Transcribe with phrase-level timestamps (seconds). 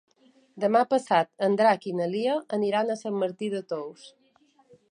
[0.61, 4.09] Demà passat en Drac i na Lia aniran a Sant Martí de Tous.